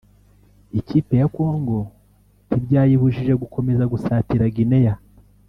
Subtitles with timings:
[0.79, 1.77] ikipe ya Congo
[2.47, 4.95] ntibyayibujije gukomeza gusatira Guinea